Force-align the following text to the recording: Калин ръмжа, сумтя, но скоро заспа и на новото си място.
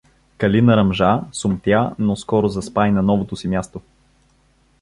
Калин 0.37 0.69
ръмжа, 0.69 1.11
сумтя, 1.39 1.95
но 1.99 2.15
скоро 2.15 2.47
заспа 2.47 2.87
и 2.87 2.91
на 2.91 3.01
новото 3.11 3.35
си 3.35 3.47
място. 3.47 3.81